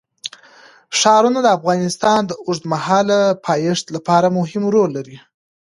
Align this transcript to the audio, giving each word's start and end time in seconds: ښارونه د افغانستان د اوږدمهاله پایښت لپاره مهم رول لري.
ښارونه 0.99 1.39
د 1.43 1.47
افغانستان 1.57 2.19
د 2.25 2.31
اوږدمهاله 2.45 3.19
پایښت 3.47 3.85
لپاره 3.95 4.27
مهم 4.37 4.63
رول 4.73 4.89
لري. 4.97 5.17